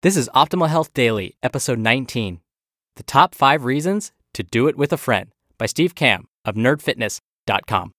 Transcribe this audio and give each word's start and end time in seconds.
This 0.00 0.16
is 0.16 0.30
Optimal 0.32 0.68
Health 0.68 0.94
Daily, 0.94 1.36
episode 1.42 1.80
19 1.80 2.38
The 2.94 3.02
Top 3.02 3.34
5 3.34 3.64
Reasons 3.64 4.12
to 4.32 4.44
Do 4.44 4.68
It 4.68 4.78
with 4.78 4.92
a 4.92 4.96
Friend 4.96 5.28
by 5.58 5.66
Steve 5.66 5.96
Kamb 5.96 6.26
of 6.44 6.54
nerdfitness.com. 6.54 7.90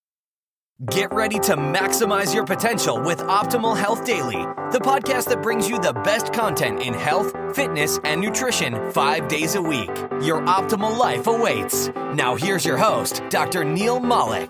Get 0.91 1.13
ready 1.13 1.39
to 1.39 1.57
maximize 1.57 2.33
your 2.33 2.45
potential 2.45 3.01
with 3.01 3.19
Optimal 3.19 3.77
Health 3.77 4.05
Daily, 4.05 4.45
the 4.71 4.79
podcast 4.79 5.27
that 5.27 5.43
brings 5.43 5.67
you 5.69 5.77
the 5.77 5.91
best 5.91 6.31
content 6.31 6.81
in 6.81 6.93
health, 6.93 7.33
fitness, 7.53 7.99
and 8.05 8.21
nutrition 8.21 8.93
five 8.93 9.27
days 9.27 9.55
a 9.55 9.61
week. 9.61 9.91
Your 10.21 10.41
optimal 10.45 10.97
life 10.97 11.27
awaits. 11.27 11.89
Now, 12.13 12.37
here's 12.37 12.63
your 12.63 12.77
host, 12.77 13.21
Dr. 13.29 13.65
Neil 13.65 13.99
Malik. 13.99 14.49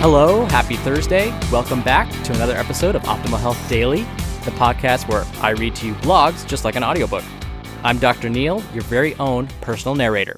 Hello, 0.00 0.44
happy 0.44 0.76
Thursday. 0.76 1.30
Welcome 1.50 1.82
back 1.82 2.08
to 2.22 2.32
another 2.32 2.54
episode 2.54 2.94
of 2.94 3.02
Optimal 3.02 3.40
Health 3.40 3.68
Daily, 3.68 4.02
the 4.44 4.52
podcast 4.52 5.08
where 5.08 5.24
I 5.42 5.50
read 5.50 5.74
to 5.74 5.88
you 5.88 5.94
blogs 5.94 6.46
just 6.46 6.64
like 6.64 6.76
an 6.76 6.84
audiobook. 6.84 7.24
I'm 7.82 7.98
Dr. 7.98 8.28
Neil, 8.28 8.62
your 8.72 8.84
very 8.84 9.16
own 9.16 9.48
personal 9.60 9.96
narrator. 9.96 10.36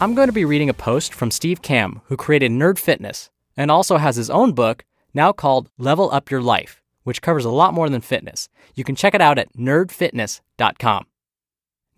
I'm 0.00 0.14
going 0.14 0.28
to 0.28 0.32
be 0.32 0.46
reading 0.46 0.70
a 0.70 0.74
post 0.74 1.12
from 1.12 1.30
Steve 1.30 1.60
Kamb, 1.60 2.00
who 2.06 2.16
created 2.16 2.52
Nerd 2.52 2.78
Fitness 2.78 3.28
and 3.54 3.70
also 3.70 3.98
has 3.98 4.16
his 4.16 4.30
own 4.30 4.52
book 4.54 4.86
now 5.12 5.30
called 5.30 5.68
Level 5.76 6.10
Up 6.10 6.30
Your 6.30 6.40
Life, 6.40 6.82
which 7.02 7.20
covers 7.20 7.44
a 7.44 7.50
lot 7.50 7.74
more 7.74 7.90
than 7.90 8.00
fitness. 8.00 8.48
You 8.74 8.82
can 8.82 8.96
check 8.96 9.14
it 9.14 9.20
out 9.20 9.38
at 9.38 9.54
nerdfitness.com. 9.54 11.04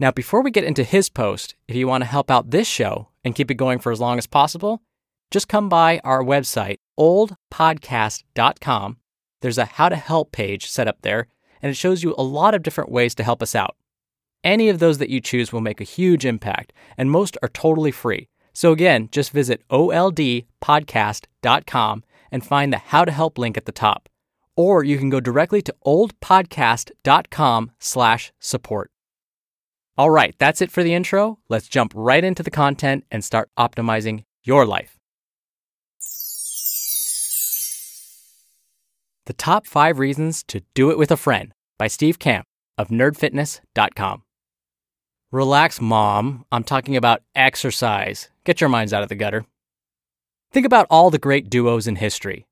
Now, 0.00 0.10
before 0.10 0.42
we 0.42 0.50
get 0.50 0.64
into 0.64 0.82
his 0.82 1.10
post, 1.10 1.54
if 1.68 1.76
you 1.76 1.86
want 1.86 2.02
to 2.02 2.10
help 2.10 2.28
out 2.28 2.50
this 2.50 2.66
show 2.66 3.10
and 3.24 3.36
keep 3.36 3.52
it 3.52 3.54
going 3.54 3.78
for 3.78 3.92
as 3.92 4.00
long 4.00 4.18
as 4.18 4.26
possible, 4.26 4.82
just 5.30 5.48
come 5.48 5.68
by 5.68 6.00
our 6.04 6.22
website, 6.22 6.78
oldpodcast.com. 6.98 8.96
There's 9.42 9.58
a 9.58 9.64
how 9.64 9.88
to 9.88 9.96
help 9.96 10.32
page 10.32 10.66
set 10.66 10.88
up 10.88 11.02
there, 11.02 11.28
and 11.60 11.70
it 11.70 11.76
shows 11.76 12.02
you 12.02 12.14
a 12.16 12.22
lot 12.22 12.54
of 12.54 12.62
different 12.62 12.90
ways 12.90 13.14
to 13.16 13.24
help 13.24 13.42
us 13.42 13.54
out. 13.54 13.76
Any 14.44 14.68
of 14.68 14.78
those 14.78 14.98
that 14.98 15.10
you 15.10 15.20
choose 15.20 15.52
will 15.52 15.60
make 15.60 15.80
a 15.80 15.84
huge 15.84 16.24
impact, 16.24 16.72
and 16.96 17.10
most 17.10 17.36
are 17.42 17.48
totally 17.48 17.90
free. 17.90 18.28
So 18.52 18.70
again, 18.72 19.08
just 19.10 19.32
visit 19.32 19.66
oldpodcast.com 19.68 22.04
and 22.32 22.46
find 22.46 22.72
the 22.72 22.78
how 22.78 23.04
to 23.04 23.12
help 23.12 23.38
link 23.38 23.56
at 23.56 23.66
the 23.66 23.72
top. 23.72 24.08
Or 24.56 24.82
you 24.82 24.98
can 24.98 25.10
go 25.10 25.20
directly 25.20 25.62
to 25.62 25.74
oldpodcast.com 25.84 27.72
slash 27.78 28.32
support. 28.38 28.90
All 29.98 30.10
right, 30.10 30.34
that's 30.38 30.62
it 30.62 30.70
for 30.70 30.82
the 30.82 30.94
intro. 30.94 31.38
Let's 31.48 31.68
jump 31.68 31.92
right 31.94 32.24
into 32.24 32.42
the 32.42 32.50
content 32.50 33.04
and 33.10 33.24
start 33.24 33.50
optimizing 33.58 34.24
your 34.44 34.66
life. 34.66 34.95
The 39.26 39.32
Top 39.32 39.66
5 39.66 39.98
Reasons 39.98 40.44
to 40.44 40.62
Do 40.74 40.92
It 40.92 40.98
with 40.98 41.10
a 41.10 41.16
Friend 41.16 41.52
by 41.78 41.88
Steve 41.88 42.20
Kamb 42.20 42.44
of 42.78 42.90
nerdfitness.com. 42.90 44.22
Relax, 45.32 45.80
mom. 45.80 46.44
I'm 46.52 46.62
talking 46.62 46.96
about 46.96 47.22
exercise. 47.34 48.30
Get 48.44 48.60
your 48.60 48.70
minds 48.70 48.92
out 48.92 49.02
of 49.02 49.08
the 49.08 49.16
gutter. 49.16 49.44
Think 50.52 50.64
about 50.64 50.86
all 50.90 51.10
the 51.10 51.18
great 51.18 51.50
duos 51.50 51.88
in 51.88 51.96
history. 51.96 52.46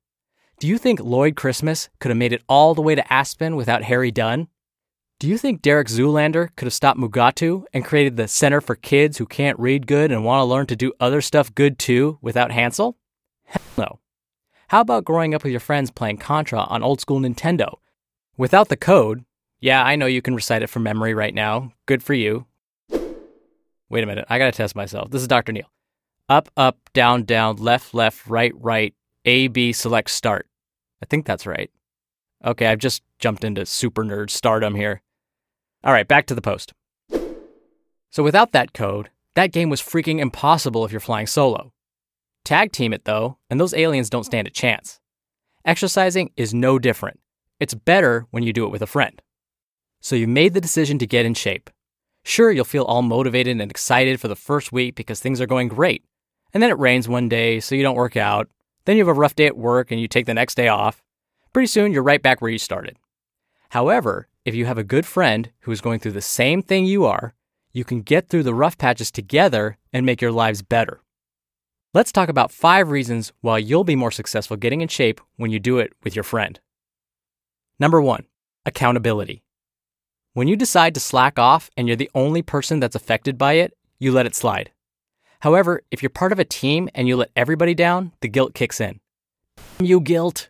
Do 0.59 0.67
you 0.67 0.77
think 0.77 0.99
Lloyd 0.99 1.37
Christmas 1.37 1.87
could 2.01 2.09
have 2.09 2.17
made 2.17 2.33
it 2.33 2.43
all 2.49 2.75
the 2.75 2.81
way 2.81 2.93
to 2.93 3.13
Aspen 3.13 3.55
without 3.55 3.83
Harry 3.83 4.11
Dunn? 4.11 4.49
Do 5.17 5.29
you 5.29 5.37
think 5.37 5.61
Derek 5.61 5.87
Zoolander 5.87 6.49
could 6.57 6.65
have 6.65 6.73
stopped 6.73 6.99
Mugatu 6.99 7.63
and 7.73 7.85
created 7.85 8.17
the 8.17 8.27
Center 8.27 8.59
for 8.59 8.75
Kids 8.75 9.17
Who 9.17 9.25
Can't 9.25 9.57
Read 9.57 9.87
Good 9.87 10.11
and 10.11 10.25
Want 10.25 10.41
to 10.41 10.43
Learn 10.43 10.65
to 10.67 10.75
Do 10.75 10.91
Other 10.99 11.21
Stuff 11.21 11.55
Good 11.55 11.79
Too 11.79 12.19
without 12.21 12.51
Hansel? 12.51 12.97
Hell 13.45 13.61
no. 13.77 13.99
How 14.69 14.81
about 14.81 15.05
growing 15.05 15.35
up 15.35 15.43
with 15.43 15.51
your 15.51 15.59
friends 15.59 15.91
playing 15.91 16.17
Contra 16.17 16.61
on 16.61 16.81
old 16.81 16.99
school 16.99 17.19
Nintendo? 17.19 17.75
Without 18.35 18.69
the 18.69 18.75
code, 18.75 19.23
yeah, 19.59 19.83
I 19.83 19.95
know 19.95 20.07
you 20.07 20.23
can 20.23 20.33
recite 20.33 20.63
it 20.63 20.69
from 20.69 20.83
memory 20.83 21.13
right 21.13 21.33
now. 21.33 21.71
Good 21.85 22.01
for 22.01 22.15
you. 22.15 22.47
Wait 22.89 24.03
a 24.03 24.07
minute, 24.07 24.25
I 24.27 24.39
gotta 24.39 24.51
test 24.51 24.75
myself. 24.75 25.11
This 25.11 25.21
is 25.21 25.27
Dr. 25.27 25.51
Neil. 25.51 25.69
Up, 26.27 26.49
up, 26.57 26.79
down, 26.93 27.23
down, 27.23 27.57
left, 27.57 27.93
left, 27.93 28.25
right, 28.25 28.53
right, 28.55 28.95
A, 29.25 29.47
B, 29.47 29.71
select, 29.71 30.09
start. 30.09 30.47
I 31.01 31.05
think 31.05 31.27
that's 31.27 31.45
right. 31.45 31.69
Okay, 32.43 32.65
I've 32.65 32.79
just 32.79 33.03
jumped 33.19 33.43
into 33.43 33.65
super 33.67 34.03
nerd 34.03 34.31
stardom 34.31 34.73
here. 34.73 35.03
All 35.83 35.93
right, 35.93 36.07
back 36.07 36.25
to 36.27 36.35
the 36.35 36.41
post. 36.41 36.73
So 38.09 38.23
without 38.23 38.51
that 38.53 38.73
code, 38.73 39.11
that 39.35 39.51
game 39.51 39.69
was 39.69 39.81
freaking 39.81 40.19
impossible 40.19 40.83
if 40.85 40.91
you're 40.91 40.99
flying 40.99 41.27
solo. 41.27 41.71
Tag 42.45 42.71
team 42.71 42.93
it 42.93 43.05
though, 43.05 43.39
and 43.49 43.59
those 43.59 43.73
aliens 43.73 44.09
don't 44.09 44.23
stand 44.23 44.47
a 44.47 44.51
chance. 44.51 44.99
Exercising 45.65 46.31
is 46.37 46.53
no 46.53 46.77
different. 46.77 47.19
It's 47.59 47.73
better 47.73 48.27
when 48.29 48.43
you 48.43 48.53
do 48.53 48.65
it 48.65 48.71
with 48.71 48.83
a 48.83 48.87
friend. 48.87 49.19
So 49.99 50.15
you've 50.15 50.29
made 50.29 50.53
the 50.53 50.61
decision 50.61 50.99
to 50.99 51.07
get 51.07 51.25
in 51.25 51.33
shape. 51.33 51.71
Sure, 52.23 52.51
you'll 52.51 52.63
feel 52.63 52.83
all 52.83 53.01
motivated 53.01 53.59
and 53.59 53.71
excited 53.71 54.21
for 54.21 54.27
the 54.27 54.35
first 54.35 54.71
week 54.71 54.93
because 54.93 55.19
things 55.19 55.41
are 55.41 55.47
going 55.47 55.69
great. 55.69 56.05
And 56.53 56.61
then 56.61 56.69
it 56.69 56.77
rains 56.77 57.09
one 57.09 57.27
day, 57.27 57.59
so 57.59 57.73
you 57.73 57.81
don't 57.81 57.95
work 57.95 58.15
out. 58.15 58.47
Then 58.85 58.95
you 58.95 59.01
have 59.01 59.15
a 59.15 59.19
rough 59.19 59.35
day 59.35 59.47
at 59.47 59.57
work 59.57 59.89
and 59.89 59.99
you 59.99 60.07
take 60.07 60.27
the 60.27 60.33
next 60.35 60.53
day 60.53 60.67
off. 60.67 61.01
Pretty 61.51 61.67
soon, 61.67 61.91
you're 61.91 62.03
right 62.03 62.21
back 62.21 62.41
where 62.41 62.51
you 62.51 62.59
started. 62.59 62.97
However, 63.69 64.27
if 64.43 64.53
you 64.53 64.67
have 64.67 64.77
a 64.77 64.83
good 64.83 65.07
friend 65.07 65.51
who 65.61 65.71
is 65.71 65.81
going 65.81 65.99
through 65.99 66.11
the 66.11 66.21
same 66.21 66.61
thing 66.61 66.85
you 66.85 67.05
are, 67.05 67.33
you 67.73 67.83
can 67.83 68.03
get 68.03 68.29
through 68.29 68.43
the 68.43 68.53
rough 68.53 68.77
patches 68.77 69.09
together 69.09 69.79
and 69.91 70.05
make 70.05 70.21
your 70.21 70.31
lives 70.31 70.61
better. 70.61 71.01
Let's 71.95 72.11
talk 72.11 72.27
about 72.27 72.51
five 72.51 72.89
reasons 72.89 73.31
why 73.39 73.59
you'll 73.59 73.85
be 73.85 73.95
more 73.95 74.11
successful 74.11 74.57
getting 74.57 74.81
in 74.81 74.89
shape 74.89 75.21
when 75.37 75.49
you 75.49 75.59
do 75.59 75.79
it 75.79 75.93
with 76.03 76.13
your 76.13 76.23
friend. 76.23 76.59
Number 77.79 78.01
one, 78.01 78.25
accountability. 78.65 79.45
When 80.33 80.49
you 80.49 80.57
decide 80.57 80.93
to 80.95 80.99
slack 80.99 81.39
off 81.39 81.69
and 81.77 81.87
you're 81.87 81.95
the 81.95 82.11
only 82.13 82.41
person 82.41 82.81
that's 82.81 82.97
affected 82.97 83.37
by 83.37 83.53
it, 83.53 83.77
you 83.97 84.11
let 84.11 84.25
it 84.25 84.35
slide. 84.35 84.71
However, 85.39 85.83
if 85.89 86.03
you're 86.03 86.09
part 86.09 86.33
of 86.33 86.39
a 86.39 86.43
team 86.43 86.89
and 86.93 87.07
you 87.07 87.15
let 87.15 87.31
everybody 87.33 87.73
down, 87.73 88.11
the 88.19 88.27
guilt 88.27 88.53
kicks 88.53 88.81
in. 88.81 88.99
You 89.79 90.01
guilt. 90.01 90.49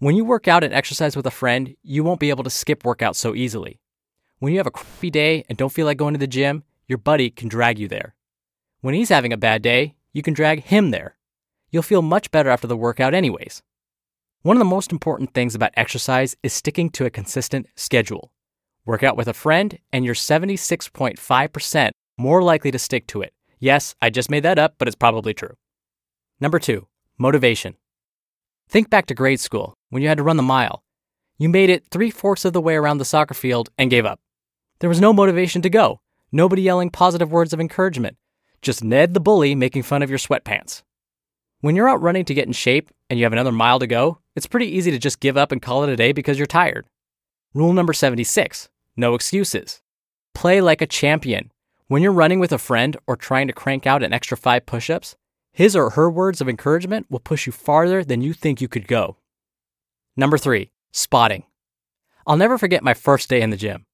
When 0.00 0.16
you 0.16 0.24
work 0.24 0.48
out 0.48 0.64
and 0.64 0.74
exercise 0.74 1.14
with 1.14 1.26
a 1.26 1.30
friend, 1.30 1.76
you 1.84 2.02
won't 2.02 2.18
be 2.18 2.30
able 2.30 2.42
to 2.42 2.50
skip 2.50 2.82
workouts 2.82 3.14
so 3.14 3.36
easily. 3.36 3.78
When 4.40 4.52
you 4.52 4.58
have 4.58 4.66
a 4.66 4.72
crappy 4.72 5.10
day 5.10 5.44
and 5.48 5.56
don't 5.56 5.72
feel 5.72 5.86
like 5.86 5.96
going 5.96 6.14
to 6.14 6.18
the 6.18 6.26
gym, 6.26 6.64
your 6.88 6.98
buddy 6.98 7.30
can 7.30 7.46
drag 7.46 7.78
you 7.78 7.86
there. 7.86 8.16
When 8.80 8.94
he's 8.94 9.10
having 9.10 9.32
a 9.32 9.36
bad 9.36 9.62
day, 9.62 9.95
you 10.16 10.22
can 10.22 10.32
drag 10.32 10.64
him 10.64 10.92
there. 10.92 11.18
You'll 11.70 11.82
feel 11.82 12.00
much 12.00 12.30
better 12.30 12.48
after 12.48 12.66
the 12.66 12.74
workout, 12.74 13.12
anyways. 13.12 13.62
One 14.40 14.56
of 14.56 14.60
the 14.60 14.64
most 14.64 14.90
important 14.90 15.34
things 15.34 15.54
about 15.54 15.72
exercise 15.76 16.34
is 16.42 16.54
sticking 16.54 16.88
to 16.92 17.04
a 17.04 17.10
consistent 17.10 17.66
schedule. 17.76 18.32
Work 18.86 19.02
out 19.02 19.18
with 19.18 19.28
a 19.28 19.34
friend, 19.34 19.78
and 19.92 20.06
you're 20.06 20.14
76.5% 20.14 21.90
more 22.16 22.42
likely 22.42 22.70
to 22.70 22.78
stick 22.78 23.06
to 23.08 23.20
it. 23.20 23.34
Yes, 23.58 23.94
I 24.00 24.08
just 24.08 24.30
made 24.30 24.42
that 24.42 24.58
up, 24.58 24.76
but 24.78 24.88
it's 24.88 24.94
probably 24.94 25.34
true. 25.34 25.54
Number 26.40 26.58
two, 26.58 26.86
motivation. 27.18 27.76
Think 28.70 28.88
back 28.88 29.04
to 29.06 29.14
grade 29.14 29.40
school 29.40 29.74
when 29.90 30.02
you 30.02 30.08
had 30.08 30.16
to 30.16 30.24
run 30.24 30.38
the 30.38 30.42
mile. 30.42 30.82
You 31.36 31.50
made 31.50 31.68
it 31.68 31.88
three 31.90 32.10
fourths 32.10 32.46
of 32.46 32.54
the 32.54 32.62
way 32.62 32.76
around 32.76 32.98
the 32.98 33.04
soccer 33.04 33.34
field 33.34 33.68
and 33.76 33.90
gave 33.90 34.06
up. 34.06 34.18
There 34.78 34.88
was 34.88 34.98
no 35.00 35.12
motivation 35.12 35.60
to 35.60 35.68
go, 35.68 36.00
nobody 36.32 36.62
yelling 36.62 36.88
positive 36.88 37.30
words 37.30 37.52
of 37.52 37.60
encouragement, 37.60 38.16
just 38.66 38.84
Ned 38.84 39.14
the 39.14 39.20
bully 39.20 39.54
making 39.54 39.84
fun 39.84 40.02
of 40.02 40.10
your 40.10 40.18
sweatpants. 40.18 40.82
When 41.60 41.74
you're 41.74 41.88
out 41.88 42.02
running 42.02 42.26
to 42.26 42.34
get 42.34 42.46
in 42.46 42.52
shape 42.52 42.90
and 43.08 43.18
you 43.18 43.24
have 43.24 43.32
another 43.32 43.52
mile 43.52 43.78
to 43.78 43.86
go, 43.86 44.18
it's 44.34 44.46
pretty 44.46 44.66
easy 44.66 44.90
to 44.90 44.98
just 44.98 45.20
give 45.20 45.38
up 45.38 45.52
and 45.52 45.62
call 45.62 45.84
it 45.84 45.88
a 45.88 45.96
day 45.96 46.12
because 46.12 46.36
you're 46.36 46.46
tired. 46.46 46.86
Rule 47.54 47.72
number 47.72 47.94
76 47.94 48.68
no 48.96 49.14
excuses. 49.14 49.82
Play 50.34 50.60
like 50.60 50.80
a 50.80 50.86
champion. 50.86 51.52
When 51.86 52.02
you're 52.02 52.12
running 52.12 52.40
with 52.40 52.52
a 52.52 52.58
friend 52.58 52.96
or 53.06 53.14
trying 53.14 53.46
to 53.46 53.52
crank 53.52 53.86
out 53.86 54.02
an 54.02 54.12
extra 54.12 54.36
five 54.36 54.66
push 54.66 54.90
ups, 54.90 55.16
his 55.52 55.76
or 55.76 55.90
her 55.90 56.10
words 56.10 56.40
of 56.40 56.48
encouragement 56.48 57.06
will 57.10 57.20
push 57.20 57.46
you 57.46 57.52
farther 57.52 58.02
than 58.02 58.22
you 58.22 58.32
think 58.32 58.60
you 58.60 58.68
could 58.68 58.88
go. 58.88 59.16
Number 60.16 60.38
three, 60.38 60.70
spotting. 60.92 61.44
I'll 62.26 62.36
never 62.36 62.58
forget 62.58 62.82
my 62.82 62.94
first 62.94 63.28
day 63.28 63.40
in 63.40 63.50
the 63.50 63.56
gym. 63.56 63.85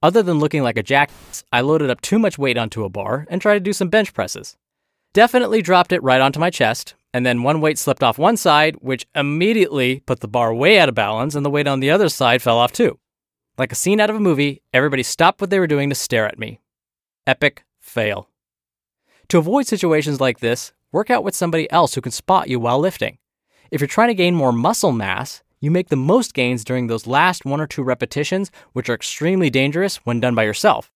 Other 0.00 0.22
than 0.22 0.38
looking 0.38 0.62
like 0.62 0.76
a 0.76 0.82
jackass, 0.82 1.42
I 1.52 1.60
loaded 1.60 1.90
up 1.90 2.00
too 2.00 2.20
much 2.20 2.38
weight 2.38 2.56
onto 2.56 2.84
a 2.84 2.88
bar 2.88 3.26
and 3.28 3.42
tried 3.42 3.54
to 3.54 3.60
do 3.60 3.72
some 3.72 3.88
bench 3.88 4.14
presses. 4.14 4.56
Definitely 5.12 5.60
dropped 5.60 5.90
it 5.90 6.02
right 6.04 6.20
onto 6.20 6.38
my 6.38 6.50
chest, 6.50 6.94
and 7.12 7.26
then 7.26 7.42
one 7.42 7.60
weight 7.60 7.78
slipped 7.78 8.04
off 8.04 8.16
one 8.16 8.36
side, 8.36 8.76
which 8.80 9.08
immediately 9.16 10.00
put 10.06 10.20
the 10.20 10.28
bar 10.28 10.54
way 10.54 10.78
out 10.78 10.88
of 10.88 10.94
balance, 10.94 11.34
and 11.34 11.44
the 11.44 11.50
weight 11.50 11.66
on 11.66 11.80
the 11.80 11.90
other 11.90 12.08
side 12.08 12.42
fell 12.42 12.58
off 12.58 12.70
too. 12.70 12.98
Like 13.56 13.72
a 13.72 13.74
scene 13.74 13.98
out 13.98 14.08
of 14.08 14.14
a 14.14 14.20
movie, 14.20 14.62
everybody 14.72 15.02
stopped 15.02 15.40
what 15.40 15.50
they 15.50 15.58
were 15.58 15.66
doing 15.66 15.88
to 15.88 15.96
stare 15.96 16.26
at 16.26 16.38
me. 16.38 16.60
Epic 17.26 17.64
fail. 17.80 18.28
To 19.30 19.38
avoid 19.38 19.66
situations 19.66 20.20
like 20.20 20.38
this, 20.38 20.72
work 20.92 21.10
out 21.10 21.24
with 21.24 21.34
somebody 21.34 21.68
else 21.72 21.94
who 21.94 22.00
can 22.00 22.12
spot 22.12 22.48
you 22.48 22.60
while 22.60 22.78
lifting. 22.78 23.18
If 23.72 23.80
you're 23.80 23.88
trying 23.88 24.08
to 24.08 24.14
gain 24.14 24.36
more 24.36 24.52
muscle 24.52 24.92
mass, 24.92 25.42
you 25.60 25.70
make 25.70 25.88
the 25.88 25.96
most 25.96 26.34
gains 26.34 26.64
during 26.64 26.86
those 26.86 27.06
last 27.06 27.44
one 27.44 27.60
or 27.60 27.66
two 27.66 27.82
repetitions, 27.82 28.50
which 28.72 28.88
are 28.88 28.94
extremely 28.94 29.50
dangerous 29.50 29.96
when 29.98 30.20
done 30.20 30.34
by 30.34 30.44
yourself. 30.44 30.90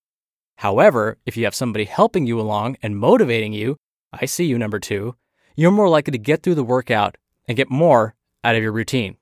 However, 0.57 1.17
if 1.25 1.35
you 1.35 1.43
have 1.43 1.55
somebody 1.55 1.85
helping 1.85 2.25
you 2.25 2.39
along 2.39 2.77
and 2.81 2.97
motivating 2.97 3.53
you, 3.53 3.77
I 4.11 4.25
see 4.25 4.45
you, 4.45 4.57
number 4.57 4.79
two, 4.79 5.15
you're 5.55 5.71
more 5.71 5.89
likely 5.89 6.11
to 6.11 6.17
get 6.17 6.43
through 6.43 6.55
the 6.55 6.63
workout 6.63 7.17
and 7.47 7.57
get 7.57 7.69
more 7.69 8.15
out 8.43 8.55
of 8.55 8.61
your 8.61 8.71
routine. 8.71 9.17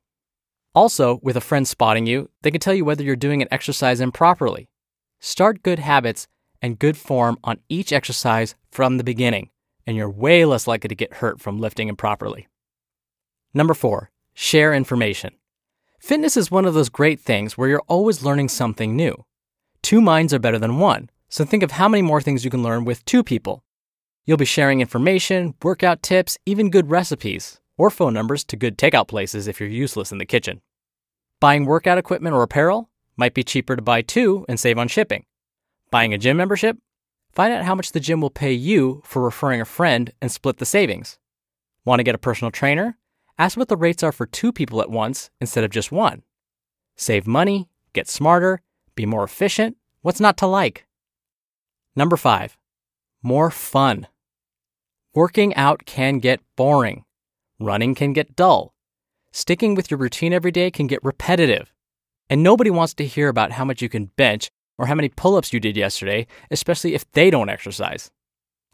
Also, 0.73 1.19
with 1.21 1.35
a 1.35 1.41
friend 1.41 1.67
spotting 1.67 2.05
you, 2.05 2.29
they 2.43 2.51
can 2.51 2.61
tell 2.61 2.73
you 2.73 2.85
whether 2.85 3.03
you're 3.03 3.15
doing 3.15 3.41
an 3.41 3.47
exercise 3.51 3.99
improperly. 3.99 4.69
Start 5.19 5.63
good 5.63 5.79
habits 5.79 6.27
and 6.61 6.79
good 6.79 6.95
form 6.95 7.37
on 7.43 7.59
each 7.67 7.91
exercise 7.91 8.55
from 8.71 8.97
the 8.97 9.03
beginning, 9.03 9.49
and 9.85 9.97
you're 9.97 10.09
way 10.09 10.45
less 10.45 10.67
likely 10.67 10.87
to 10.87 10.95
get 10.95 11.15
hurt 11.15 11.41
from 11.41 11.59
lifting 11.59 11.87
improperly. 11.87 12.47
Number 13.53 13.73
four, 13.73 14.10
share 14.33 14.73
information. 14.73 15.33
Fitness 15.99 16.35
is 16.35 16.49
one 16.49 16.65
of 16.65 16.73
those 16.73 16.89
great 16.89 17.19
things 17.19 17.57
where 17.57 17.69
you're 17.69 17.83
always 17.87 18.23
learning 18.23 18.49
something 18.49 18.95
new. 18.95 19.23
Two 19.81 20.01
minds 20.01 20.33
are 20.33 20.39
better 20.39 20.59
than 20.59 20.79
one, 20.79 21.09
so 21.29 21.45
think 21.45 21.63
of 21.63 21.71
how 21.71 21.87
many 21.87 22.01
more 22.01 22.21
things 22.21 22.43
you 22.43 22.51
can 22.51 22.63
learn 22.63 22.85
with 22.85 23.05
two 23.05 23.23
people. 23.23 23.63
You'll 24.25 24.37
be 24.37 24.45
sharing 24.45 24.81
information, 24.81 25.55
workout 25.63 26.03
tips, 26.03 26.37
even 26.45 26.69
good 26.69 26.89
recipes, 26.89 27.59
or 27.77 27.89
phone 27.89 28.13
numbers 28.13 28.43
to 28.45 28.55
good 28.55 28.77
takeout 28.77 29.07
places 29.07 29.47
if 29.47 29.59
you're 29.59 29.69
useless 29.69 30.11
in 30.11 30.17
the 30.17 30.25
kitchen. 30.25 30.61
Buying 31.39 31.65
workout 31.65 31.97
equipment 31.97 32.35
or 32.35 32.43
apparel 32.43 32.89
might 33.17 33.33
be 33.33 33.43
cheaper 33.43 33.75
to 33.75 33.81
buy 33.81 34.01
two 34.01 34.45
and 34.47 34.59
save 34.59 34.77
on 34.77 34.87
shipping. 34.87 35.25
Buying 35.89 36.13
a 36.13 36.17
gym 36.17 36.37
membership? 36.37 36.77
Find 37.31 37.53
out 37.53 37.65
how 37.65 37.75
much 37.75 37.91
the 37.91 37.99
gym 37.99 38.21
will 38.21 38.29
pay 38.29 38.53
you 38.53 39.01
for 39.05 39.21
referring 39.21 39.61
a 39.61 39.65
friend 39.65 40.11
and 40.21 40.31
split 40.31 40.57
the 40.57 40.65
savings. 40.65 41.17
Want 41.85 41.99
to 41.99 42.03
get 42.03 42.15
a 42.15 42.19
personal 42.19 42.51
trainer? 42.51 42.97
Ask 43.41 43.57
what 43.57 43.69
the 43.69 43.75
rates 43.75 44.03
are 44.03 44.11
for 44.11 44.27
two 44.27 44.51
people 44.51 44.81
at 44.81 44.91
once 44.91 45.31
instead 45.41 45.63
of 45.63 45.71
just 45.71 45.91
one. 45.91 46.21
Save 46.95 47.25
money, 47.25 47.67
get 47.91 48.07
smarter, 48.07 48.61
be 48.93 49.07
more 49.07 49.23
efficient. 49.23 49.77
What's 50.03 50.19
not 50.19 50.37
to 50.37 50.45
like? 50.45 50.85
Number 51.95 52.17
five, 52.17 52.55
more 53.23 53.49
fun. 53.49 54.05
Working 55.15 55.55
out 55.55 55.87
can 55.87 56.19
get 56.19 56.39
boring. 56.55 57.03
Running 57.59 57.95
can 57.95 58.13
get 58.13 58.35
dull. 58.35 58.75
Sticking 59.31 59.73
with 59.73 59.89
your 59.89 59.97
routine 59.97 60.33
every 60.33 60.51
day 60.51 60.69
can 60.69 60.85
get 60.85 61.03
repetitive. 61.03 61.73
And 62.29 62.43
nobody 62.43 62.69
wants 62.69 62.93
to 62.93 63.07
hear 63.07 63.27
about 63.27 63.53
how 63.53 63.65
much 63.65 63.81
you 63.81 63.89
can 63.89 64.11
bench 64.17 64.51
or 64.77 64.85
how 64.85 64.93
many 64.93 65.09
pull 65.09 65.35
ups 65.35 65.51
you 65.51 65.59
did 65.59 65.75
yesterday, 65.75 66.27
especially 66.51 66.93
if 66.93 67.11
they 67.13 67.31
don't 67.31 67.49
exercise. 67.49 68.11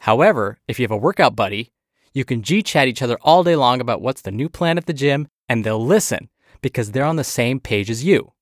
However, 0.00 0.58
if 0.68 0.78
you 0.78 0.84
have 0.84 0.90
a 0.90 0.96
workout 0.98 1.34
buddy, 1.34 1.72
you 2.18 2.24
can 2.24 2.42
G 2.42 2.62
chat 2.64 2.88
each 2.88 3.00
other 3.00 3.16
all 3.22 3.44
day 3.44 3.54
long 3.54 3.80
about 3.80 4.02
what's 4.02 4.22
the 4.22 4.32
new 4.32 4.48
plan 4.48 4.76
at 4.76 4.86
the 4.86 4.92
gym, 4.92 5.28
and 5.48 5.62
they'll 5.62 5.82
listen 5.82 6.28
because 6.60 6.90
they're 6.90 7.04
on 7.04 7.14
the 7.14 7.22
same 7.22 7.60
page 7.60 7.88
as 7.88 8.04
you. 8.04 8.32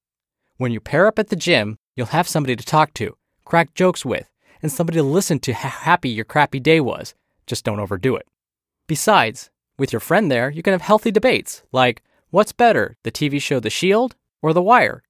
When 0.57 0.73
you 0.73 0.81
pair 0.81 1.07
up 1.07 1.19
at 1.19 1.29
the 1.29 1.37
gym, 1.37 1.77
you'll 1.95 2.07
have 2.07 2.27
somebody 2.27 2.57
to 2.57 2.65
talk 2.65 2.95
to, 2.95 3.19
crack 3.45 3.75
jokes 3.75 4.03
with, 4.03 4.31
and 4.63 4.73
somebody 4.73 4.97
to 4.97 5.03
listen 5.03 5.39
to 5.41 5.53
how 5.53 5.69
happy 5.69 6.09
your 6.09 6.25
crappy 6.25 6.59
day 6.59 6.81
was. 6.81 7.15
Just 7.47 7.67
don't 7.67 7.79
overdo 7.79 8.17
it. 8.17 8.27
Besides, 8.87 9.51
with 9.79 9.93
your 9.93 10.01
friend 10.01 10.31
there, 10.31 10.49
you 10.49 10.63
can 10.63 10.73
have 10.73 10.81
healthy 10.81 11.11
debates 11.11 11.63
like 11.71 12.03
what's 12.31 12.53
better, 12.53 12.97
the 13.03 13.13
TV 13.13 13.41
show 13.41 13.61
The 13.61 13.69
Shield 13.69 14.17
or 14.41 14.55
The 14.55 14.63
Wire? 14.63 15.03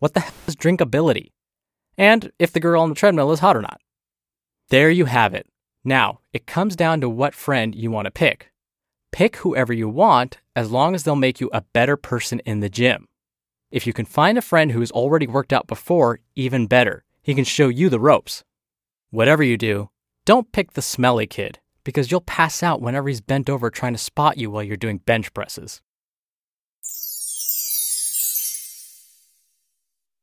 What 0.00 0.12
the 0.12 0.20
hell 0.20 0.34
is 0.46 0.54
drinkability? 0.54 1.32
And 1.96 2.30
if 2.38 2.52
the 2.52 2.60
girl 2.60 2.82
on 2.82 2.90
the 2.90 2.94
treadmill 2.94 3.32
is 3.32 3.40
hot 3.40 3.56
or 3.56 3.62
not. 3.62 3.80
There 4.68 4.90
you 4.90 5.06
have 5.06 5.32
it. 5.32 5.46
Now, 5.84 6.20
it 6.32 6.46
comes 6.46 6.76
down 6.76 7.00
to 7.00 7.08
what 7.08 7.34
friend 7.34 7.74
you 7.74 7.90
want 7.90 8.06
to 8.06 8.10
pick. 8.12 8.52
Pick 9.10 9.36
whoever 9.36 9.72
you 9.72 9.88
want 9.88 10.38
as 10.54 10.70
long 10.70 10.94
as 10.94 11.02
they'll 11.02 11.16
make 11.16 11.40
you 11.40 11.50
a 11.52 11.64
better 11.72 11.96
person 11.96 12.40
in 12.40 12.60
the 12.60 12.68
gym. 12.68 13.08
If 13.70 13.86
you 13.86 13.92
can 13.92 14.06
find 14.06 14.38
a 14.38 14.42
friend 14.42 14.70
who's 14.70 14.92
already 14.92 15.26
worked 15.26 15.52
out 15.52 15.66
before, 15.66 16.20
even 16.36 16.66
better. 16.66 17.04
He 17.22 17.34
can 17.34 17.44
show 17.44 17.68
you 17.68 17.88
the 17.88 18.00
ropes. 18.00 18.44
Whatever 19.10 19.42
you 19.42 19.56
do, 19.56 19.90
don't 20.24 20.52
pick 20.52 20.72
the 20.72 20.82
smelly 20.82 21.26
kid 21.26 21.58
because 21.84 22.10
you'll 22.10 22.20
pass 22.20 22.62
out 22.62 22.80
whenever 22.80 23.08
he's 23.08 23.20
bent 23.20 23.50
over 23.50 23.68
trying 23.70 23.94
to 23.94 23.98
spot 23.98 24.38
you 24.38 24.50
while 24.50 24.62
you're 24.62 24.76
doing 24.76 24.98
bench 24.98 25.34
presses. 25.34 25.82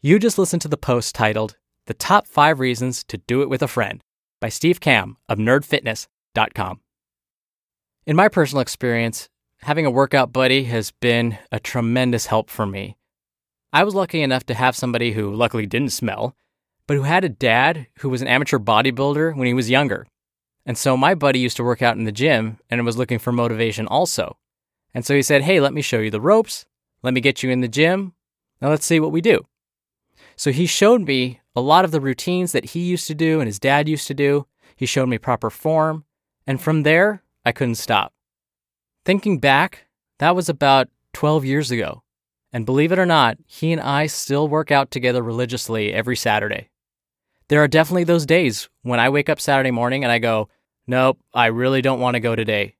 You 0.02 0.20
just 0.20 0.38
listened 0.38 0.62
to 0.62 0.70
the 0.70 0.78
post 0.78 1.14
titled 1.14 1.58
The 1.88 1.94
Top 1.94 2.28
5 2.28 2.60
Reasons 2.60 3.04
to 3.06 3.18
Do 3.18 3.42
It 3.42 3.50
with 3.50 3.62
a 3.62 3.68
Friend 3.68 4.02
by 4.39 4.50
Steve 4.50 4.80
Kamb 4.80 5.18
of 5.27 5.38
nerdfitness.com. 5.38 6.80
In 8.06 8.15
my 8.15 8.27
personal 8.27 8.62
experience, 8.62 9.30
having 9.62 9.86
a 9.86 9.91
workout 9.91 10.31
buddy 10.31 10.63
has 10.65 10.91
been 10.91 11.38
a 11.51 11.59
tremendous 11.59 12.27
help 12.27 12.50
for 12.50 12.65
me. 12.65 12.97
I 13.71 13.83
was 13.83 13.95
lucky 13.95 14.21
enough 14.21 14.45
to 14.47 14.53
have 14.53 14.75
somebody 14.75 15.12
who 15.12 15.33
luckily 15.33 15.65
didn't 15.65 15.89
smell, 15.89 16.36
but 16.88 16.95
who 16.97 17.03
had 17.03 17.24
a 17.24 17.30
dad 17.30 17.88
who 18.00 18.09
was 18.09 18.21
an 18.21 18.27
amateur 18.27 18.57
bodybuilder 18.57 19.36
when 19.36 19.45
he 19.45 19.53
was 19.53 19.69
younger 19.69 20.07
and 20.69 20.77
so 20.77 20.95
my 20.95 21.15
buddy 21.15 21.39
used 21.39 21.57
to 21.57 21.63
work 21.63 21.81
out 21.81 21.97
in 21.97 22.03
the 22.03 22.12
gym 22.12 22.59
and 22.69 22.86
was 22.86 22.95
looking 22.95 23.18
for 23.18 23.31
motivation 23.31 23.88
also. 23.88 24.38
And 24.94 25.03
so 25.03 25.15
he 25.15 25.24
said, 25.24 25.41
Hey, 25.41 25.59
let 25.59 25.74
me 25.74 25.81
show 25.81 25.97
you 25.97 26.12
the 26.12 26.21
ropes. 26.21 26.68
Let 27.01 27.15
me 27.15 27.21
get 27.21 27.41
you 27.41 27.50
in 27.50 27.62
the 27.62 27.68
gym. 27.68 28.13
Now 28.62 28.69
let's 28.69 28.86
see 28.86 29.00
what 29.00 29.12
we 29.12 29.19
do. 29.19 29.47
So 30.39 30.53
he 30.53 30.68
showed 30.68 31.01
me 31.01 31.41
a 31.53 31.59
lot 31.59 31.83
of 31.83 31.91
the 31.91 32.00
routines 32.00 32.53
that 32.53 32.69
he 32.69 32.80
used 32.80 33.07
to 33.07 33.13
do 33.13 33.41
and 33.41 33.47
his 33.47 33.59
dad 33.59 33.89
used 33.89 34.07
to 34.07 34.13
do. 34.13 34.47
He 34.74 34.86
showed 34.86 35.09
me 35.09 35.18
proper 35.18 35.50
form. 35.50 36.06
And 36.47 36.62
from 36.62 36.83
there, 36.83 37.24
I 37.44 37.51
couldn't 37.51 37.75
stop. 37.75 38.13
Thinking 39.03 39.39
back, 39.39 39.88
that 40.19 40.38
was 40.38 40.47
about 40.47 40.88
12 41.12 41.44
years 41.44 41.71
ago. 41.71 42.03
And 42.53 42.65
believe 42.65 42.94
it 42.94 43.00
or 43.00 43.06
not, 43.06 43.38
he 43.47 43.74
and 43.74 43.81
I 43.81 44.07
still 44.07 44.47
work 44.47 44.71
out 44.71 44.91
together 44.91 45.21
religiously 45.21 45.91
every 45.91 46.15
Saturday. 46.15 46.69
There 47.50 47.62
are 47.62 47.68
definitely 47.68 48.06
those 48.06 48.25
days 48.25 48.69
when 48.83 49.01
I 49.01 49.09
wake 49.09 49.27
up 49.27 49.41
Saturday 49.41 49.71
morning 49.71 50.06
and 50.06 50.12
I 50.12 50.19
go, 50.19 50.47
Nope, 50.88 51.19
I 51.33 51.47
really 51.47 51.81
don't 51.81 52.00
want 52.00 52.13
to 52.13 52.21
go 52.21 52.38
today. 52.38 52.77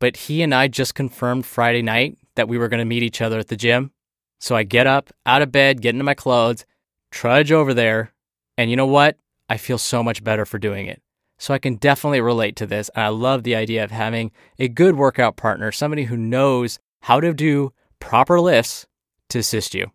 But 0.00 0.16
he 0.16 0.42
and 0.42 0.52
I 0.52 0.66
just 0.66 0.96
confirmed 0.96 1.46
Friday 1.46 1.82
night 1.82 2.18
that 2.34 2.48
we 2.48 2.58
were 2.58 2.68
going 2.68 2.80
to 2.80 2.84
meet 2.84 3.04
each 3.04 3.22
other 3.22 3.38
at 3.38 3.46
the 3.46 3.56
gym. 3.56 3.92
So 4.40 4.56
I 4.56 4.64
get 4.64 4.88
up, 4.88 5.12
out 5.24 5.42
of 5.42 5.52
bed, 5.52 5.80
get 5.80 5.94
into 5.94 6.02
my 6.02 6.14
clothes, 6.14 6.66
trudge 7.10 7.52
over 7.52 7.74
there, 7.74 8.12
and 8.56 8.70
you 8.70 8.76
know 8.76 8.86
what? 8.86 9.16
I 9.48 9.56
feel 9.56 9.78
so 9.78 10.02
much 10.02 10.24
better 10.24 10.44
for 10.44 10.58
doing 10.58 10.86
it. 10.86 11.02
So 11.38 11.52
I 11.54 11.58
can 11.58 11.76
definitely 11.76 12.20
relate 12.20 12.56
to 12.56 12.66
this. 12.66 12.88
And 12.94 13.04
I 13.04 13.08
love 13.08 13.42
the 13.42 13.54
idea 13.54 13.84
of 13.84 13.90
having 13.90 14.32
a 14.58 14.68
good 14.68 14.96
workout 14.96 15.36
partner, 15.36 15.70
somebody 15.70 16.04
who 16.04 16.16
knows 16.16 16.78
how 17.02 17.20
to 17.20 17.34
do 17.34 17.72
proper 18.00 18.40
lifts 18.40 18.86
to 19.28 19.38
assist 19.38 19.74
you. 19.74 19.90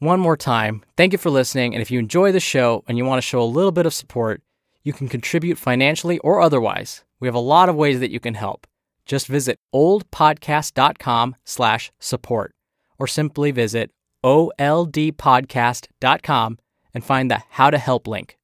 One 0.00 0.20
more 0.20 0.36
time, 0.36 0.84
thank 0.96 1.12
you 1.12 1.18
for 1.18 1.30
listening. 1.30 1.74
And 1.74 1.82
if 1.82 1.90
you 1.90 1.98
enjoy 1.98 2.32
the 2.32 2.40
show 2.40 2.84
and 2.86 2.96
you 2.96 3.04
want 3.04 3.18
to 3.18 3.26
show 3.26 3.42
a 3.42 3.44
little 3.44 3.72
bit 3.72 3.86
of 3.86 3.92
support, 3.92 4.42
you 4.82 4.92
can 4.92 5.08
contribute 5.08 5.58
financially 5.58 6.18
or 6.20 6.40
otherwise. 6.40 7.04
We 7.20 7.28
have 7.28 7.34
a 7.34 7.40
lot 7.40 7.68
of 7.68 7.76
ways 7.76 8.00
that 8.00 8.10
you 8.10 8.20
can 8.20 8.34
help. 8.34 8.66
Just 9.06 9.26
visit 9.26 9.58
oldpodcast.com 9.74 11.36
slash 11.44 11.90
support 11.98 12.54
or 12.98 13.06
simply 13.06 13.50
visit 13.50 13.90
oldpodcast.com 14.24 16.58
and 16.94 17.04
find 17.04 17.30
the 17.30 17.42
how 17.50 17.70
to 17.70 17.78
help 17.78 18.08
link. 18.08 18.38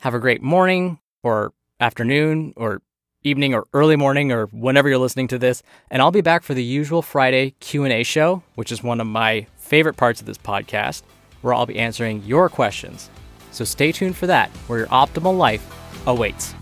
Have 0.00 0.14
a 0.14 0.18
great 0.18 0.42
morning 0.42 0.98
or 1.22 1.52
afternoon 1.80 2.52
or 2.56 2.82
evening 3.22 3.54
or 3.54 3.66
early 3.72 3.96
morning 3.96 4.32
or 4.32 4.46
whenever 4.46 4.88
you're 4.88 4.98
listening 4.98 5.28
to 5.28 5.38
this 5.38 5.62
and 5.90 6.00
I'll 6.00 6.10
be 6.10 6.20
back 6.20 6.42
for 6.42 6.54
the 6.54 6.64
usual 6.64 7.02
Friday 7.02 7.54
Q&A 7.60 8.02
show, 8.02 8.42
which 8.54 8.72
is 8.72 8.82
one 8.82 9.00
of 9.00 9.06
my 9.06 9.46
favorite 9.56 9.96
parts 9.96 10.20
of 10.20 10.26
this 10.26 10.38
podcast, 10.38 11.02
where 11.42 11.52
I'll 11.52 11.66
be 11.66 11.78
answering 11.78 12.22
your 12.24 12.48
questions. 12.48 13.10
So 13.50 13.64
stay 13.64 13.92
tuned 13.92 14.16
for 14.16 14.26
that, 14.28 14.48
where 14.68 14.78
your 14.78 14.88
optimal 14.88 15.36
life 15.36 15.66
awaits. 16.06 16.54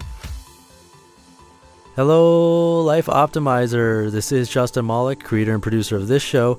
Hello, 1.97 2.83
Life 2.83 3.07
Optimizer. 3.07 4.11
This 4.11 4.33
is 4.33 4.49
Justin 4.49 4.87
Malik, 4.87 5.23
creator 5.23 5.55
and 5.55 5.63
producer 5.63 5.97
of 5.97 6.09
this 6.09 6.23
show 6.23 6.59